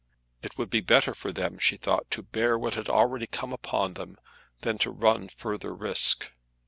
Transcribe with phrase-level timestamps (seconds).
[0.41, 3.93] It would be better for them, she thought, to bear what had already come upon
[3.93, 4.17] them,
[4.61, 6.31] than to run further risk.